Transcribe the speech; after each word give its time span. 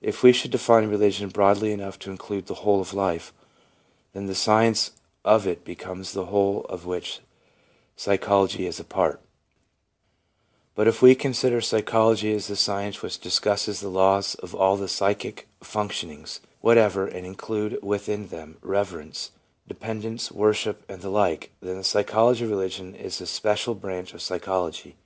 If 0.00 0.22
we 0.22 0.32
should 0.32 0.52
define 0.52 0.88
religion 0.88 1.28
broadly 1.28 1.70
enough 1.70 1.98
to 1.98 2.10
include 2.10 2.46
the 2.46 2.54
whole 2.64 2.80
of 2.80 2.94
life, 2.94 3.30
then 4.14 4.24
the 4.24 4.34
science 4.34 4.92
of 5.22 5.46
it 5.46 5.66
becomes 5.66 6.12
the 6.12 6.24
whole 6.24 6.64
of 6.70 6.86
which 6.86 7.20
psychology 7.94 8.64
is 8.66 8.80
a 8.80 8.84
part; 8.84 9.20
but 10.74 10.88
if 10.88 11.02
we 11.02 11.14
consider 11.14 11.60
psychology 11.60 12.32
as 12.32 12.46
the 12.46 12.56
science 12.56 13.02
which 13.02 13.20
discusses 13.20 13.80
the 13.80 13.90
laws 13.90 14.34
of 14.36 14.54
all 14.54 14.78
the 14.78 14.88
psychic 14.88 15.46
function 15.62 16.10
ings 16.10 16.40
whatever, 16.62 17.06
and 17.06 17.26
include 17.26 17.78
within 17.82 18.28
them 18.28 18.56
reverence, 18.62 19.30
de 19.68 19.74
pendence, 19.74 20.32
worship, 20.32 20.86
and 20.90 21.02
the 21.02 21.10
like, 21.10 21.50
then 21.60 21.76
the 21.76 21.84
psychology 21.84 22.44
of 22.44 22.50
religion 22.50 22.94
is 22.94 23.20
a 23.20 23.26
special 23.26 23.74
branch 23.74 24.14
of 24.14 24.22
psychology. 24.22 24.96